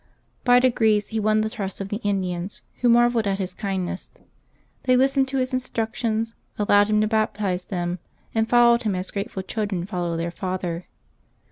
By 0.43 0.57
degrees 0.59 1.09
he 1.09 1.19
won 1.19 1.41
the 1.41 1.49
trust 1.51 1.79
of 1.79 1.89
the 1.89 1.97
Indians, 1.97 2.63
who 2.79 2.89
marvelled 2.89 3.27
at 3.27 3.37
his 3.37 3.53
kindness; 3.53 4.09
they 4.85 4.97
listened 4.97 5.27
to 5.27 5.37
his 5.37 5.53
instructions, 5.53 6.33
allowed 6.57 6.87
him 6.89 6.99
to 7.01 7.07
baptize 7.07 7.65
them, 7.65 7.99
and 8.33 8.49
followed 8.49 8.81
him 8.81 8.95
as 8.95 9.11
grateful 9.11 9.43
children 9.43 9.85
fol 9.85 10.07
low 10.09 10.17
their 10.17 10.31
father. 10.31 10.87